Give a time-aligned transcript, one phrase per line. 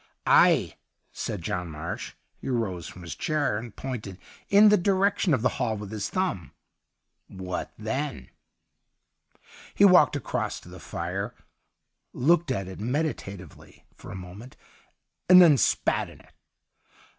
[0.43, 0.77] 'Ay/
[1.11, 2.13] said John Marsh.
[2.39, 4.17] He rose from his chair, and pointed
[4.49, 6.53] in the direction of the Hall with his thumb.'
[7.27, 8.31] What then}'
[9.75, 11.35] He walked across to the fire,
[12.13, 14.57] looked at it meditatively for a moment,
[15.29, 16.33] and then spat in it.